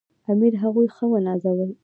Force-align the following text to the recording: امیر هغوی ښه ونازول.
امیر 0.31 0.53
هغوی 0.63 0.87
ښه 0.95 1.05
ونازول. 1.11 1.69